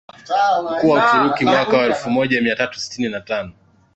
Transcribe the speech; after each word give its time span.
mkuu 0.71 0.89
wa 0.89 1.09
Uturuki 1.09 1.45
mwaka 1.45 1.77
elfumoja 1.77 2.41
miatatu 2.41 2.79
sitini 2.79 3.09
na 3.09 3.21
tano 3.21 3.53